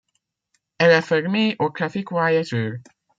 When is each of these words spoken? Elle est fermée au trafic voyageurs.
Elle 0.79 0.93
est 0.93 1.01
fermée 1.03 1.55
au 1.59 1.69
trafic 1.69 2.09
voyageurs. 2.09 2.79